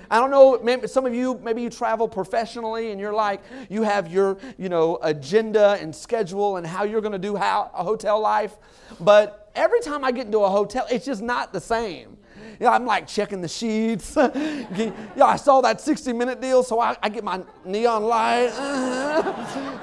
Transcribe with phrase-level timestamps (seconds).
[0.10, 3.84] I don't know, maybe some of you, maybe you travel professionally and you're like, you
[3.84, 7.84] have your, you know, agenda and schedule and how you're going to do how, a
[7.84, 8.56] hotel life.
[9.00, 12.18] But every time I get into a hotel, it's just not the same.
[12.60, 14.16] You know, I'm like checking the sheets.
[14.18, 14.92] yeah,
[15.24, 18.52] I saw that 60 minute deal, so I, I get my neon light.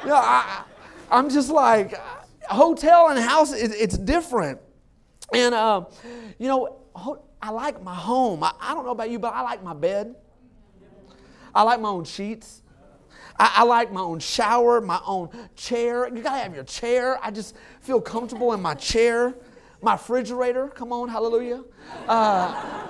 [0.06, 0.64] yeah, I,
[1.10, 1.94] I'm just like,
[2.42, 4.60] hotel and house, it, it's different.
[5.32, 5.84] And, uh,
[6.38, 6.76] you know,
[7.42, 8.42] I like my home.
[8.44, 10.14] I, I, don't know about you, but I like my bed.
[11.54, 12.62] I like my own sheets.
[13.38, 16.08] I, I like my own shower, my own chair.
[16.08, 17.18] You gotta have your chair.
[17.22, 19.34] I just feel comfortable in my chair.
[19.82, 21.64] My refrigerator, come on, hallelujah.
[22.06, 22.86] Uh,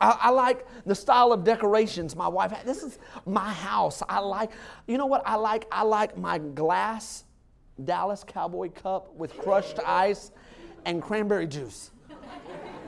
[0.00, 2.66] I, I, like the style of decorations my wife had.
[2.66, 4.02] This is my house.
[4.08, 4.50] I like,
[4.88, 5.66] you know what I like?
[5.70, 7.24] I like my glass
[7.84, 10.32] Dallas Cowboy cup with crushed ice
[10.84, 11.92] and cranberry juice.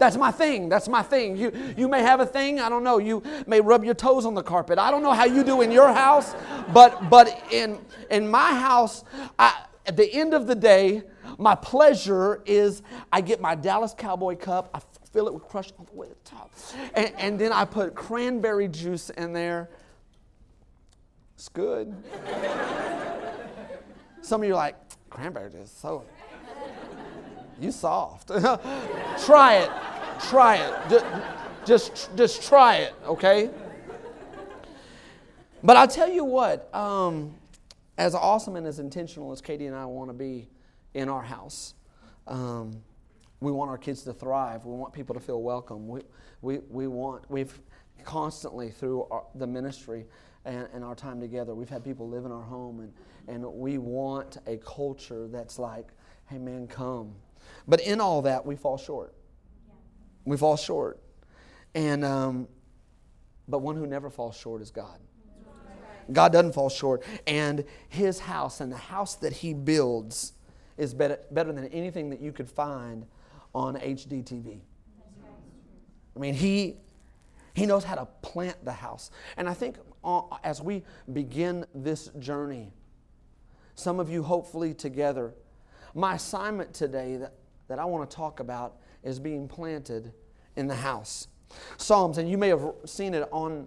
[0.01, 0.71] That's my thing.
[0.71, 1.37] That's my thing.
[1.37, 2.59] You, you may have a thing.
[2.59, 2.97] I don't know.
[2.97, 4.79] You may rub your toes on the carpet.
[4.79, 6.35] I don't know how you do in your house,
[6.73, 7.79] but, but in,
[8.11, 9.05] in my house,
[9.39, 11.03] I, at the end of the day,
[11.37, 14.81] my pleasure is I get my Dallas Cowboy cup, I
[15.13, 16.51] fill it with crushed all the way to the top,
[16.95, 19.69] and, and then I put cranberry juice in there.
[21.35, 21.95] It's good.
[24.23, 24.77] Some of you are like,
[25.11, 26.05] cranberry juice, so
[27.63, 28.29] you soft.
[29.25, 29.71] try it.
[30.29, 30.91] Try it.
[30.91, 31.07] Just,
[31.65, 33.51] just, just try it, okay?
[35.63, 37.35] But I'll tell you what, um,
[37.99, 40.49] as awesome and as intentional as Katie and I want to be
[40.95, 41.75] in our house,
[42.27, 42.83] um,
[43.41, 44.65] we want our kids to thrive.
[44.65, 45.89] We want people to feel welcome.
[45.89, 46.01] We,
[46.43, 47.59] we, we want, we've
[48.05, 50.07] constantly through our, the ministry
[50.45, 52.93] and, and, our time together, we've had people live in our home, and,
[53.29, 55.89] and we want a culture that's like,
[56.27, 57.13] hey man, come.
[57.67, 59.15] But in all that, we fall short.
[60.25, 61.01] We fall short.
[61.75, 62.49] And, um,
[63.49, 64.99] but one who never falls short is God.
[66.13, 67.03] God doesn't fall short.
[67.27, 70.33] And his house and the house that he builds
[70.77, 73.07] is better, better than anything that you could find
[73.55, 74.61] on HGTV.
[76.17, 76.77] I mean, he,
[77.55, 79.11] he knows how to plant the house.
[79.37, 82.73] And I think uh, as we begin this journey,
[83.75, 85.35] some of you hopefully together,
[85.95, 87.35] my assignment today that,
[87.69, 90.13] that I want to talk about is being planted
[90.57, 91.29] in the house.
[91.77, 93.67] Psalms, and you may have seen it on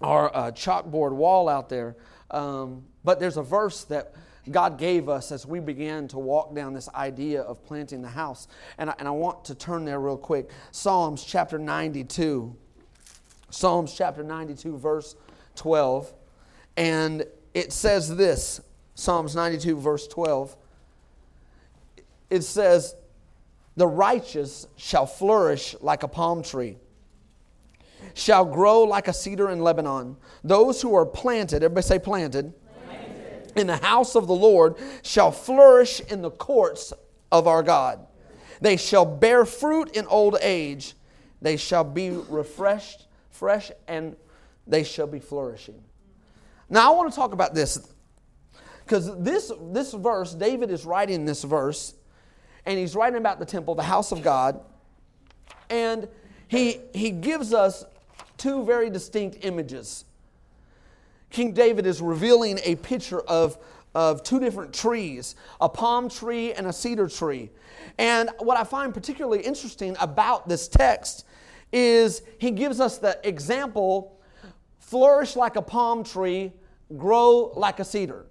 [0.00, 1.96] our uh, chalkboard wall out there,
[2.30, 4.14] um, but there's a verse that
[4.50, 8.48] God gave us as we began to walk down this idea of planting the house.
[8.78, 10.50] And I, and I want to turn there real quick.
[10.72, 12.56] Psalms chapter 92.
[13.50, 15.14] Psalms chapter 92, verse
[15.54, 16.12] 12.
[16.76, 18.60] And it says this
[18.94, 20.56] Psalms 92, verse 12.
[22.32, 22.96] It says,
[23.76, 26.78] the righteous shall flourish like a palm tree,
[28.14, 30.16] shall grow like a cedar in Lebanon.
[30.42, 32.54] Those who are planted, everybody say planted,
[32.86, 33.52] planted.
[33.54, 36.94] in the house of the Lord shall flourish in the courts
[37.30, 38.00] of our God.
[38.62, 40.94] They shall bear fruit in old age.
[41.42, 44.16] They shall be refreshed, fresh, and
[44.66, 45.82] they shall be flourishing.
[46.70, 47.92] Now, I want to talk about this
[48.86, 51.92] because this, this verse, David is writing this verse
[52.66, 54.60] and he's writing about the temple, the house of God.
[55.68, 56.08] And
[56.48, 57.84] he, he gives us
[58.36, 60.04] two very distinct images.
[61.30, 63.58] King David is revealing a picture of,
[63.94, 67.50] of two different trees a palm tree and a cedar tree.
[67.98, 71.24] And what I find particularly interesting about this text
[71.72, 74.20] is he gives us the example
[74.78, 76.52] flourish like a palm tree,
[76.96, 78.26] grow like a cedar.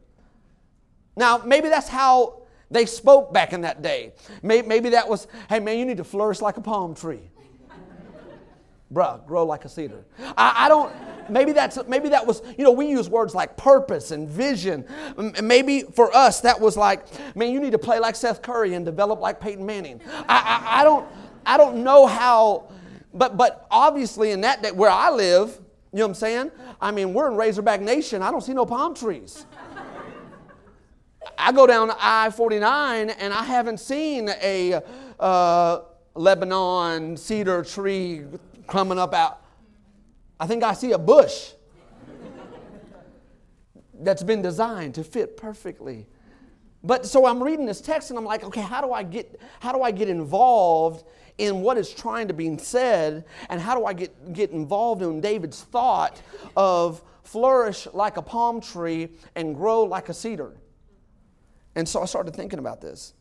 [1.15, 2.40] Now, maybe that's how
[2.71, 4.13] they spoke back in that day.
[4.41, 7.29] Maybe that was, hey man, you need to flourish like a palm tree.
[8.93, 10.05] Bruh, grow like a cedar.
[10.37, 10.93] I, I, don't,
[11.29, 14.85] maybe that's, maybe that was, you know, we use words like purpose and vision.
[15.43, 18.85] Maybe for us that was like, man, you need to play like Steph Curry and
[18.85, 20.01] develop like Peyton Manning.
[20.27, 21.07] I, I, I don't,
[21.45, 22.69] I don't know how,
[23.13, 25.59] but, but obviously in that day where I live,
[25.93, 26.51] you know what I'm saying?
[26.79, 28.21] I mean, we're in Razorback Nation.
[28.21, 29.45] I don't see no palm trees.
[31.37, 34.81] I go down I 49 and I haven't seen a
[35.19, 35.81] uh,
[36.15, 38.23] Lebanon cedar tree
[38.67, 39.41] coming up out.
[40.39, 41.51] I think I see a bush
[44.01, 46.07] that's been designed to fit perfectly
[46.83, 49.71] But so I'm reading this text and I'm like, okay, how do I get how
[49.71, 51.05] do I get involved
[51.37, 55.21] in what is trying to be said and how do I get, get involved in
[55.21, 56.21] David's thought
[56.57, 60.53] of flourish like a palm tree and grow like a cedar?
[61.75, 63.13] And so I started thinking about this.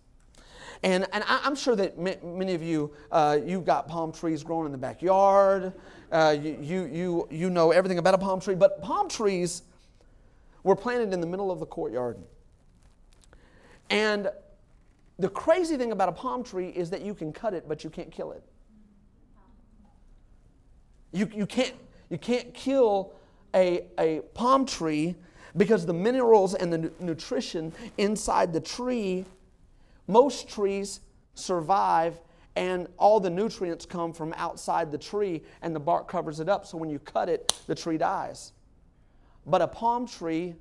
[0.83, 4.67] And, and I, am sure that many of you, uh, you've got palm trees growing
[4.67, 5.75] in the backyard.
[6.11, 8.55] Uh, you, you, you, you know everything about a palm tree.
[8.55, 9.63] But palm trees
[10.63, 12.19] were planted in the middle of the courtyard.
[13.91, 14.31] And
[15.19, 17.91] the crazy thing about a palm tree is that you can cut it, but you
[17.91, 18.43] can't kill it.
[21.13, 21.75] You, you, can't,
[22.09, 23.13] you can't kill
[23.55, 25.17] a, a palm tree
[25.57, 29.25] because the minerals and the nutrition inside the tree,
[30.07, 31.01] most trees
[31.35, 32.21] survive
[32.57, 36.67] and all the nutrients come from outside the tree and the bark covers it up.
[36.67, 38.53] So when you cut it, the tree dies.
[39.47, 40.55] But a palm tree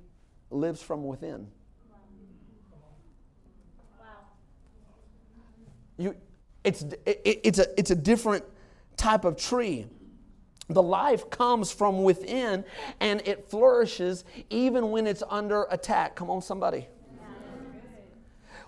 [0.50, 1.46] lives from within.
[5.98, 6.16] You,
[6.64, 8.44] it's, it, it's, a, it's a different
[8.96, 9.86] type of tree.
[10.70, 12.64] The life comes from within
[13.00, 16.14] and it flourishes even when it's under attack.
[16.14, 16.86] Come on, somebody.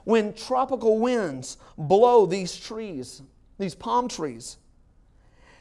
[0.05, 3.23] When tropical winds blow these trees,
[3.59, 4.59] these palm trees,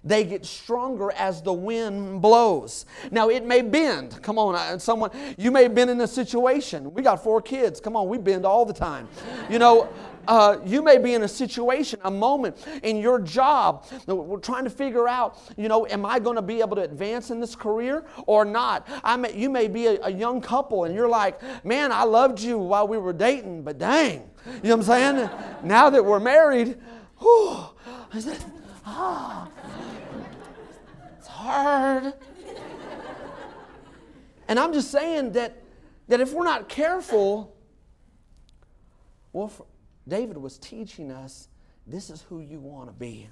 [0.03, 2.85] they get stronger as the wind blows.
[3.11, 4.21] Now it may bend.
[4.23, 6.91] Come on, someone, you may have been in a situation.
[6.93, 7.79] We got four kids.
[7.79, 9.07] Come on, we bend all the time.
[9.49, 9.89] You know,
[10.27, 13.85] uh, you may be in a situation, a moment in your job.
[14.07, 17.31] We're trying to figure out, you know, am I going to be able to advance
[17.31, 18.87] in this career or not?
[19.03, 22.39] I may, you may be a, a young couple and you're like, man, I loved
[22.39, 24.29] you while we were dating, but dang.
[24.45, 25.29] You know what I'm saying?
[25.63, 26.77] now that we're married,
[27.19, 27.65] whew,
[28.85, 29.49] ah,
[31.41, 32.13] hard.
[34.47, 35.63] And I'm just saying that,
[36.07, 37.55] that if we're not careful,
[39.33, 39.51] well,
[40.07, 41.47] David was teaching us
[41.87, 43.29] this is who you want to be.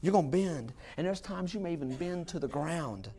[0.00, 0.72] You're going to bend.
[0.96, 3.10] And there's times you may even bend to the ground.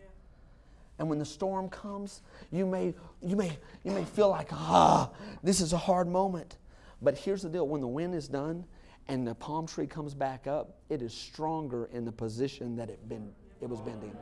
[0.99, 2.21] And when the storm comes,
[2.51, 5.11] you may, you may, you may feel like, ah,
[5.43, 6.57] this is a hard moment.
[7.01, 8.65] But here's the deal when the wind is done
[9.07, 13.07] and the palm tree comes back up, it is stronger in the position that it,
[13.07, 13.31] been,
[13.61, 14.15] it was bending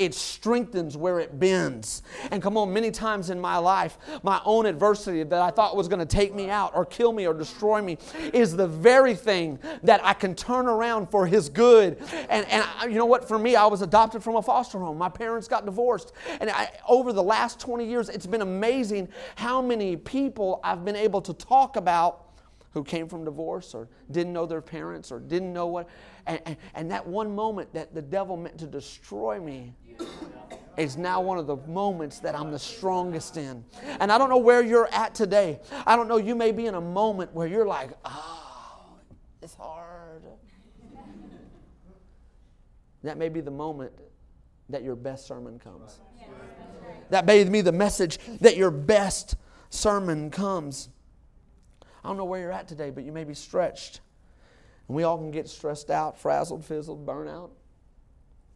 [0.00, 2.02] it strengthens where it bends.
[2.30, 5.88] And come on, many times in my life, my own adversity that I thought was
[5.88, 7.98] going to take me out or kill me or destroy me
[8.32, 11.98] is the very thing that I can turn around for His good.
[12.30, 13.28] And, and I, you know what?
[13.28, 14.96] For me, I was adopted from a foster home.
[14.96, 16.12] My parents got divorced.
[16.40, 20.96] And I, over the last 20 years, it's been amazing how many people I've been
[20.96, 22.29] able to talk about
[22.72, 25.88] who came from divorce or didn't know their parents or didn't know what.
[26.26, 29.74] And, and, and that one moment that the devil meant to destroy me
[30.76, 33.64] is now one of the moments that I'm the strongest in.
[33.98, 35.60] And I don't know where you're at today.
[35.86, 38.84] I don't know, you may be in a moment where you're like, oh,
[39.42, 40.22] it's hard.
[43.02, 43.92] That may be the moment
[44.68, 46.00] that your best sermon comes.
[47.10, 49.34] That may be the message that your best
[49.70, 50.90] sermon comes.
[52.02, 54.00] I don't know where you're at today, but you may be stretched.
[54.88, 57.50] And we all can get stressed out, frazzled, fizzled, burnout.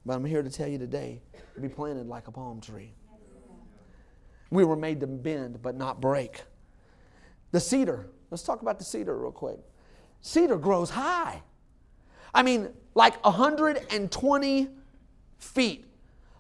[0.07, 1.21] But I'm here to tell you today
[1.61, 2.93] be planted like a palm tree.
[4.51, 6.43] We were made to bend but not break.
[7.53, 9.59] The cedar, let's talk about the cedar real quick.
[10.21, 11.43] Cedar grows high.
[12.35, 14.69] I mean, like 120
[15.39, 15.85] feet.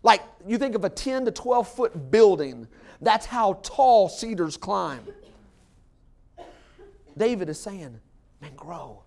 [0.02, 2.66] Like you think of a 10 to 12 foot building,
[3.00, 5.06] that's how tall cedars climb.
[7.16, 8.00] David is saying,
[8.40, 9.02] man, grow.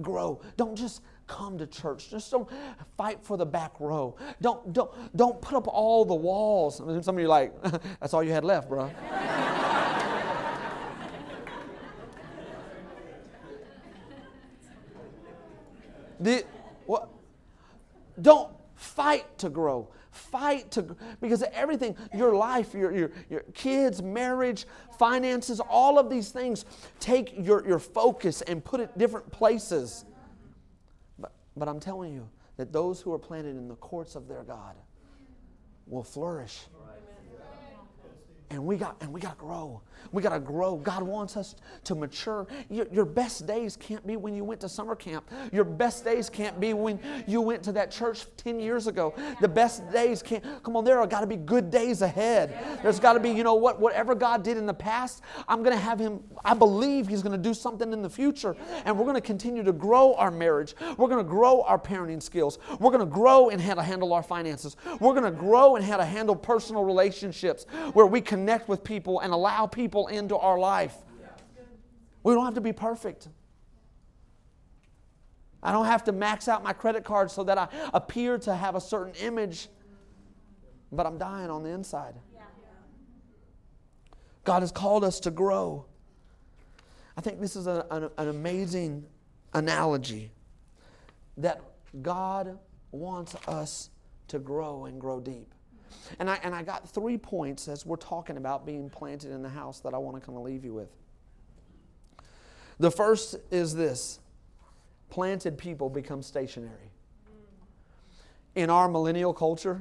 [0.00, 0.40] Grow.
[0.56, 2.10] Don't just come to church.
[2.10, 2.48] Just don't
[2.96, 4.16] fight for the back row.
[4.40, 6.76] Don't, don't, don't put up all the walls.
[6.76, 7.52] some of you are like,
[8.00, 8.86] that's all you had left, bro.
[16.20, 16.44] the,
[16.86, 17.08] what?
[18.20, 18.51] Don't
[19.12, 19.88] fight to grow.
[20.10, 24.66] Fight to because everything, your life, your, your, your kids, marriage,
[24.98, 26.64] finances, all of these things
[27.00, 30.04] take your, your focus and put it different places.
[31.18, 32.28] But but I'm telling you
[32.58, 34.76] that those who are planted in the courts of their God
[35.86, 36.60] will flourish.
[38.52, 39.80] And we got and we got to grow.
[40.10, 40.76] We got to grow.
[40.76, 41.54] God wants us
[41.84, 42.46] to mature.
[42.68, 45.30] Your, your, best days can't be when you went to summer camp.
[45.52, 49.14] Your best days can't be when you went to that church 10 years ago.
[49.40, 52.80] The best days can't, come on, there are got to be good days ahead.
[52.82, 55.76] There's got to be, you know what, whatever God did in the past, I'm going
[55.76, 58.56] to have Him, I believe He's going to do something in the future.
[58.84, 60.74] And we're going to continue to grow our marriage.
[60.96, 62.58] We're going to grow our parenting skills.
[62.80, 64.76] We're going to grow in how to handle our finances.
[65.00, 68.82] We're going to grow in how to handle personal relationships where we connect connect with
[68.82, 70.96] people and allow people into our life.
[72.24, 73.28] We don't have to be perfect.
[75.62, 78.74] I don't have to max out my credit card so that I appear to have
[78.74, 79.68] a certain image,
[80.90, 82.14] but I'm dying on the inside.
[84.42, 85.86] God has called us to grow.
[87.16, 89.04] I think this is a, an, an amazing
[89.54, 90.32] analogy
[91.36, 91.62] that
[92.02, 92.58] God
[92.90, 93.90] wants us
[94.28, 95.54] to grow and grow deep.
[96.18, 99.48] And I, and I got three points as we're talking about being planted in the
[99.48, 100.90] house that I want to kind of leave you with.
[102.78, 104.20] The first is this
[105.10, 106.90] planted people become stationary.
[108.54, 109.80] In our millennial culture,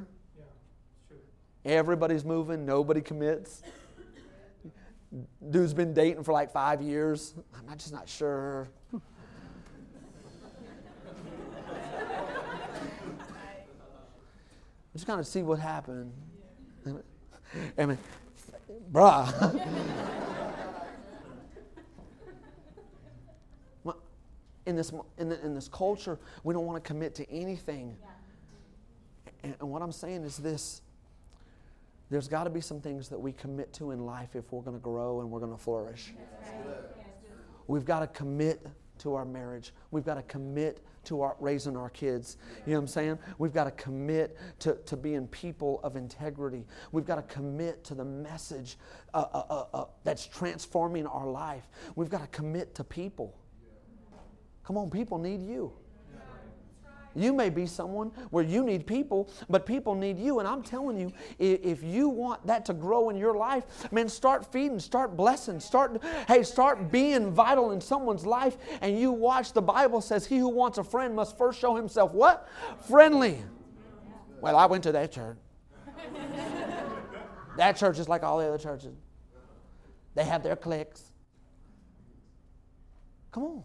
[1.66, 3.64] everybody's moving, nobody commits.
[5.50, 7.34] Dude's been dating for like five years.
[7.70, 8.70] I'm just not sure.
[14.94, 16.12] Just kind of see what happened.
[17.78, 17.98] I mean,
[18.92, 19.68] bruh.
[24.66, 27.96] in this, in, the, in this culture, we don't want to commit to anything.
[29.44, 30.82] And, and what I'm saying is this
[32.10, 34.76] there's got to be some things that we commit to in life if we're going
[34.76, 36.14] to grow and we're going to flourish.
[37.68, 38.68] We've got to commit
[39.02, 39.74] to our marriage.
[39.92, 42.38] We've got to commit to our, raising our kids.
[42.66, 43.20] You know what I'm saying?
[43.38, 46.66] We've got to commit to, to being people of integrity.
[46.92, 48.78] We've got to commit to the message
[49.14, 51.68] uh, uh, uh, uh that's transforming our life.
[51.96, 53.36] We've got to commit to people.
[54.64, 55.74] Come on, people need you.
[57.16, 60.40] You may be someone where you need people, but people need you.
[60.40, 64.52] And I'm telling you, if you want that to grow in your life, man, start
[64.52, 68.58] feeding, start blessing, start, hey, start being vital in someone's life.
[68.82, 72.14] And you watch, the Bible says, he who wants a friend must first show himself
[72.14, 72.48] what?
[72.88, 73.44] Friendly.
[74.40, 75.38] Well, I went to that church.
[77.58, 78.96] that church is like all the other churches.
[80.16, 81.04] They have their cliques.
[83.32, 83.64] Come on.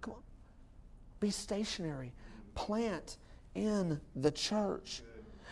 [0.00, 0.22] Come on.
[1.20, 2.12] Be stationary
[2.54, 3.16] plant
[3.54, 5.02] in the church.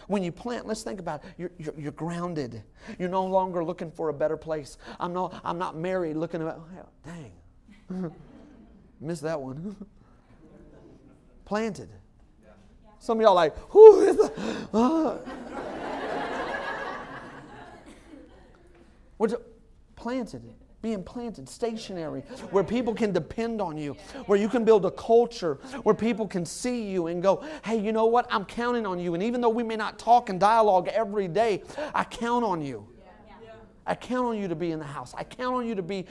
[0.06, 1.30] When you plant, let's think about it.
[1.36, 2.62] You're, you're, you're, grounded.
[2.98, 4.78] You're no longer looking for a better place.
[5.00, 8.12] I'm not, I'm not married looking about, oh, dang.
[9.00, 9.76] Missed that one.
[11.44, 11.90] Planted.
[13.00, 14.68] Some of y'all like, who is the.
[14.74, 15.18] Uh.
[19.16, 19.34] What's
[19.96, 20.42] planted?
[20.80, 22.20] Being planted, stationary,
[22.50, 23.94] where people can depend on you,
[24.26, 27.92] where you can build a culture, where people can see you and go, hey, you
[27.92, 28.26] know what?
[28.30, 29.14] I'm counting on you.
[29.14, 31.62] And even though we may not talk and dialogue every day,
[31.94, 32.86] I count on you.
[33.88, 35.14] I count on you to be in the house.
[35.16, 36.04] I count on you to be,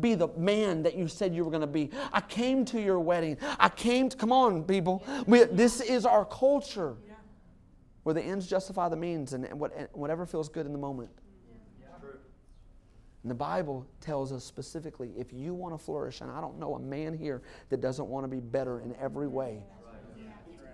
[0.00, 1.90] be the man that you said you were going to be.
[2.12, 3.36] I came to your wedding.
[3.58, 5.04] I came to, come on, people.
[5.26, 6.96] We, this is our culture
[8.04, 9.60] where the ends justify the means and, and
[9.92, 11.10] whatever feels good in the moment.
[13.24, 16.74] And the Bible tells us specifically if you want to flourish, and I don't know
[16.74, 17.40] a man here
[17.70, 19.62] that doesn't want to be better in every way.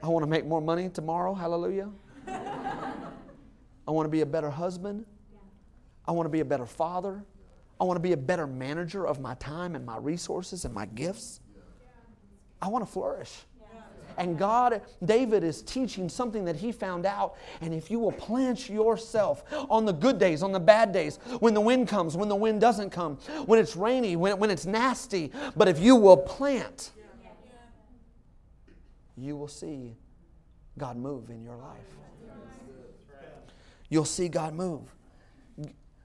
[0.02, 1.90] I want to make more money tomorrow, hallelujah.
[2.26, 5.07] I want to be a better husband.
[6.09, 7.25] I want to be a better father.
[7.80, 10.87] I want to be a better manager of my time and my resources and my
[10.87, 11.38] gifts.
[12.61, 13.33] I want to flourish.
[14.20, 17.38] And God, David is teaching something that he found out.
[17.62, 21.54] And if you will plant yourself on the good days, on the bad days, when
[21.54, 25.32] the wind comes, when the wind doesn't come, when it's rainy, when, when it's nasty,
[25.56, 26.92] but if you will plant,
[29.16, 29.96] you will see
[30.76, 31.78] God move in your life.
[33.88, 34.94] You'll see God move.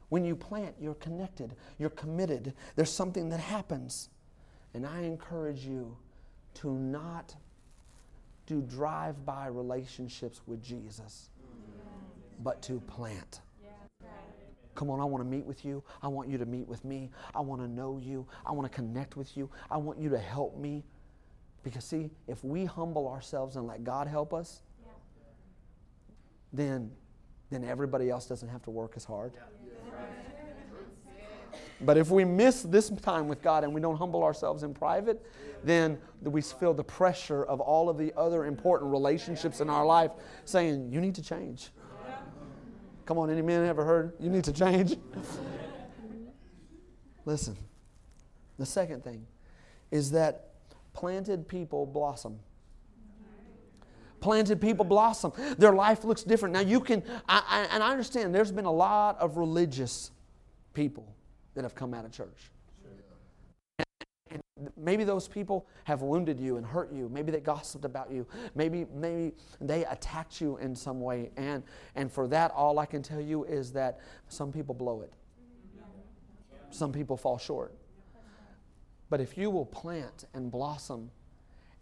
[0.07, 2.53] When you plant, you're connected, you're committed.
[2.77, 4.07] There's something that happens.
[4.73, 5.97] And I encourage you
[6.55, 7.35] to not
[8.47, 11.29] to drive by relationships with Jesus,
[12.43, 13.41] but to plant.
[14.75, 15.81] Come on, I want to meet with you.
[16.03, 17.09] I want you to meet with me.
[17.33, 18.27] I want to know you.
[18.45, 19.49] I want to connect with you.
[19.71, 20.83] I want you to help me.
[21.63, 24.61] Because, see, if we humble ourselves and let God help us,
[26.53, 26.91] then,
[27.49, 29.33] then everybody else doesn't have to work as hard.
[31.81, 35.23] But if we miss this time with God and we don't humble ourselves in private,
[35.63, 40.11] then we feel the pressure of all of the other important relationships in our life
[40.45, 41.69] saying, You need to change.
[43.05, 44.13] Come on, any man ever heard?
[44.19, 44.95] You need to change?
[47.25, 47.55] Listen,
[48.57, 49.27] the second thing
[49.91, 50.51] is that
[50.93, 52.39] planted people blossom.
[54.21, 55.33] Planted people blossom.
[55.57, 56.53] Their life looks different.
[56.53, 60.09] Now, you can, I, I, and I understand there's been a lot of religious
[60.73, 61.14] people
[61.55, 62.51] that have come out of church.
[64.31, 64.41] And
[64.77, 67.09] maybe those people have wounded you and hurt you.
[67.09, 68.25] Maybe they gossiped about you.
[68.53, 71.31] Maybe, maybe they attacked you in some way.
[71.37, 71.63] And,
[71.95, 75.13] and for that, all I can tell you is that some people blow it.
[76.69, 77.73] Some people fall short.
[79.09, 81.11] But if you will plant and blossom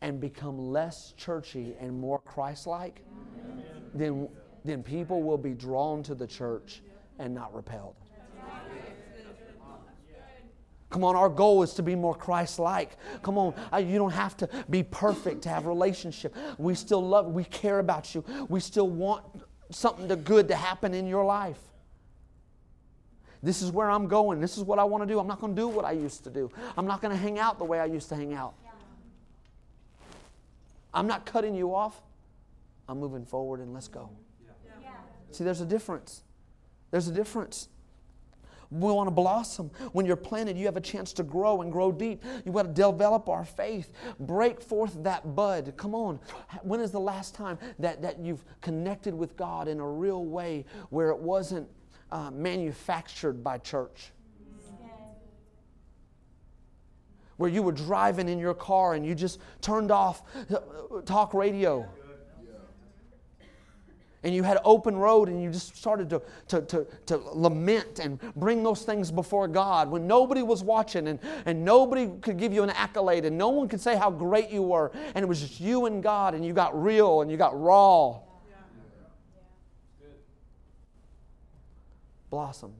[0.01, 3.01] and become less churchy and more Christ like,
[3.93, 4.27] then,
[4.65, 6.81] then people will be drawn to the church
[7.19, 7.95] and not repelled.
[10.93, 12.97] Come on, our goal is to be more Christ like.
[13.23, 16.35] Come on, you don't have to be perfect to have a relationship.
[16.59, 18.23] We still love, we care about you.
[18.47, 19.25] We still want
[19.71, 21.57] something to good to happen in your life.
[23.41, 24.39] This is where I'm going.
[24.39, 25.19] This is what I want to do.
[25.19, 26.51] I'm not going to do what I used to do.
[26.77, 28.53] I'm not going to hang out the way I used to hang out.
[30.93, 31.99] I'm not cutting you off.
[32.87, 34.11] I'm moving forward and let's go.
[35.31, 36.21] See, there's a difference.
[36.91, 37.69] There's a difference.
[38.73, 39.69] We want to blossom.
[39.91, 42.23] When you're planted, you have a chance to grow and grow deep.
[42.43, 45.73] You've got to develop our faith, break forth that bud.
[45.77, 46.19] Come on.
[46.63, 50.65] When is the last time that, that you've connected with God in a real way
[50.89, 51.67] where it wasn't
[52.11, 54.11] uh, manufactured by church?
[57.37, 61.87] Where you were driving in your car and you just turned off uh, talk radio
[64.23, 68.19] and you had open road and you just started to, to, to, to, lament and
[68.35, 72.63] bring those things before God when nobody was watching and, and nobody could give you
[72.63, 75.59] an accolade and no one could say how great you were and it was just
[75.59, 78.19] you and God and you got real and you got raw.
[82.29, 82.73] Blossom.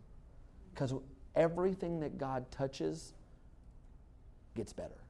[0.73, 0.95] Because
[1.35, 3.13] everything that God touches
[4.55, 5.02] gets better.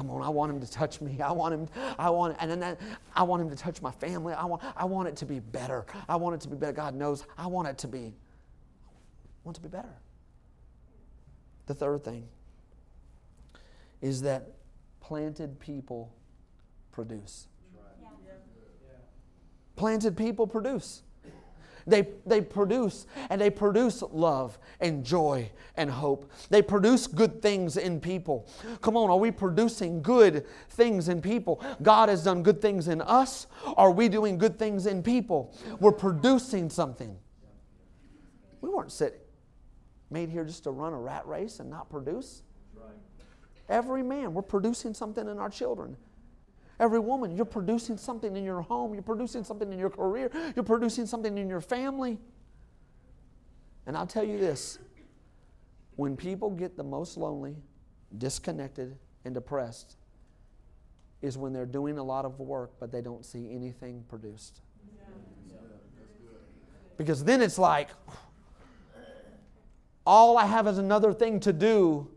[0.00, 1.20] Come on, I want him to touch me.
[1.20, 2.78] I want him, I want, and then
[3.14, 4.32] I want him to touch my family.
[4.32, 5.84] I want, I want it to be better.
[6.08, 6.72] I want it to be better.
[6.72, 9.92] God knows I want it to be, I want it to be better.
[11.66, 12.26] The third thing
[14.00, 14.52] is that
[15.02, 16.14] planted people
[16.92, 17.48] produce.
[19.76, 21.02] Planted people produce.
[21.86, 26.30] They, they produce, and they produce love and joy and hope.
[26.50, 28.48] They produce good things in people.
[28.80, 31.64] Come on, are we producing good things in people?
[31.82, 33.46] God has done good things in us.
[33.76, 35.54] Are we doing good things in people?
[35.80, 37.16] We're producing something.
[38.60, 39.20] We weren't sitting,
[40.10, 42.42] made here just to run a rat race and not produce.
[43.68, 45.96] Every man, we're producing something in our children.
[46.80, 50.64] Every woman, you're producing something in your home, you're producing something in your career, you're
[50.64, 52.18] producing something in your family.
[53.86, 54.78] And I'll tell you this
[55.96, 57.56] when people get the most lonely,
[58.16, 59.96] disconnected, and depressed,
[61.20, 64.62] is when they're doing a lot of work, but they don't see anything produced.
[66.96, 67.90] Because then it's like,
[70.06, 72.08] all I have is another thing to do,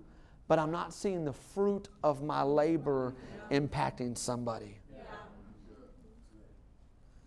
[0.47, 3.13] but I'm not seeing the fruit of my labor
[3.51, 4.77] impacting somebody.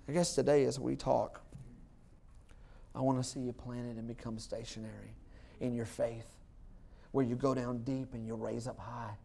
[0.09, 1.41] I guess today, as we talk,
[2.95, 5.17] I want to see you planted and become stationary
[5.61, 6.37] in your faith,
[7.11, 9.17] where you go down deep and you raise up high.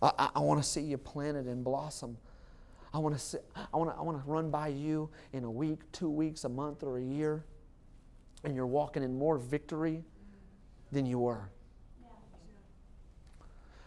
[0.00, 2.16] I, I, I want to see you planted and blossom.
[2.94, 3.38] I want to see,
[3.72, 6.48] I want to, I want to run by you in a week, two weeks, a
[6.48, 7.44] month, or a year,
[8.42, 10.02] and you're walking in more victory
[10.90, 11.50] than you were.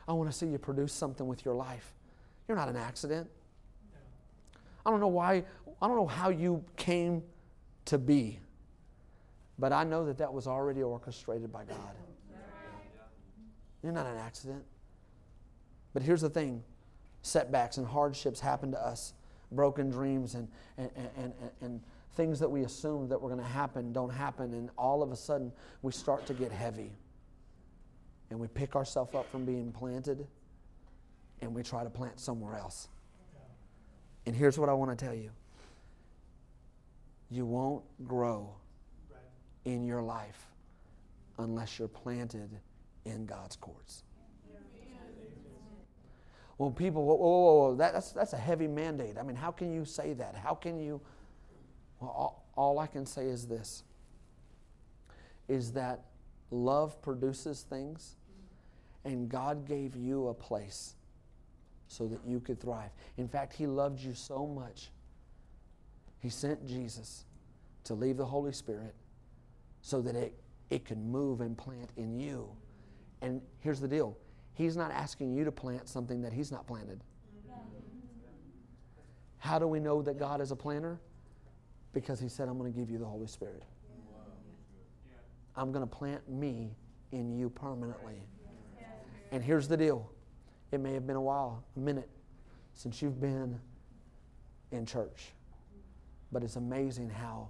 [0.07, 1.93] I want to see you produce something with your life.
[2.47, 3.29] You're not an accident.
[4.85, 5.43] I don't know why,
[5.81, 7.23] I don't know how you came
[7.85, 8.39] to be,
[9.57, 11.95] but I know that that was already orchestrated by God.
[13.81, 14.63] You're not an accident.
[15.93, 16.63] But here's the thing
[17.21, 19.13] setbacks and hardships happen to us,
[19.51, 21.81] broken dreams and, and, and, and,
[22.15, 25.15] things that we assumed that were going to happen don't happen, and all of a
[25.15, 26.91] sudden we start to get heavy.
[28.33, 30.25] And we pick ourselves up from being planted
[31.41, 32.87] and we try to plant somewhere else.
[34.25, 35.29] And here's what I want to tell you
[37.29, 38.55] you won't grow
[39.65, 40.47] in your life
[41.37, 42.49] unless you're planted
[43.05, 44.01] in God's courts.
[46.57, 49.19] Well, people, whoa, whoa, whoa, that, that's, that's a heavy mandate.
[49.19, 50.33] I mean, how can you say that?
[50.35, 50.99] How can you?
[51.99, 53.83] Well, all, all I can say is this
[55.47, 56.05] is that
[56.53, 58.15] love produces things,
[59.05, 60.95] and God gave you a place
[61.87, 62.89] so that you could thrive.
[63.17, 64.89] In fact, He loved you so much,
[66.19, 67.25] He sent Jesus
[67.83, 68.95] to leave the Holy Spirit
[69.81, 70.33] so that it,
[70.69, 72.49] it could move and plant in you.
[73.21, 74.17] And here's the deal
[74.53, 77.01] He's not asking you to plant something that He's not planted.
[79.37, 80.99] How do we know that God is a planter?
[81.91, 83.63] Because He said, I'm going to give you the Holy Spirit.
[85.55, 86.75] I'm going to plant me
[87.11, 88.23] in you permanently.
[89.33, 90.11] And here's the deal
[90.71, 92.09] it may have been a while, a minute,
[92.75, 93.59] since you've been
[94.71, 95.33] in church.
[96.31, 97.49] But it's amazing how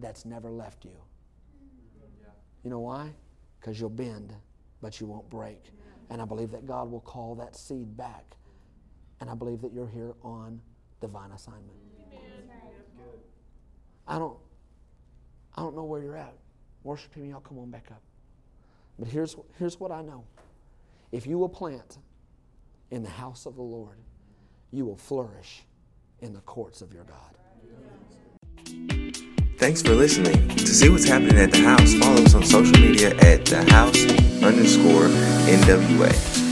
[0.00, 0.96] that's never left you.
[2.64, 3.12] You know why?
[3.60, 4.34] Because you'll bend,
[4.82, 5.70] but you won't break.
[6.10, 8.34] And I believe that God will call that seed back.
[9.20, 10.60] And I believe that you're here on
[11.00, 11.78] divine assignment.
[14.08, 14.36] I don't,
[15.54, 16.34] I don't know where you're at.
[16.82, 18.02] Worship team, y'all come on back up.
[18.98, 20.24] But here's, here's what I know.
[21.12, 21.98] If you will plant
[22.90, 23.98] in the house of the Lord,
[24.70, 25.62] you will flourish
[26.20, 27.36] in the courts of your God.
[29.58, 30.48] Thanks for listening.
[30.48, 34.04] To see what's happening at the house, follow us on social media at the house
[34.42, 35.08] underscore
[35.48, 36.49] NWA.